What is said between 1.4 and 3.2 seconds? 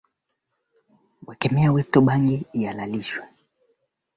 mmoja wa Tuzo ya Lenin Pia